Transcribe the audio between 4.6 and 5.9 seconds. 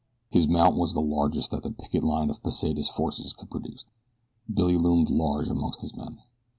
loomed large amongst